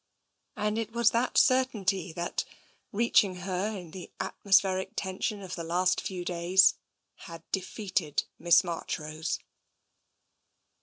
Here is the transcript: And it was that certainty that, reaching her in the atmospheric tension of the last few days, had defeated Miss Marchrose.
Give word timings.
And 0.55 0.79
it 0.79 0.93
was 0.93 1.11
that 1.11 1.37
certainty 1.37 2.11
that, 2.13 2.43
reaching 2.91 3.35
her 3.45 3.67
in 3.77 3.91
the 3.91 4.09
atmospheric 4.19 4.93
tension 4.95 5.43
of 5.43 5.53
the 5.53 5.63
last 5.63 6.01
few 6.01 6.25
days, 6.25 6.73
had 7.17 7.43
defeated 7.51 8.23
Miss 8.39 8.63
Marchrose. 8.63 9.37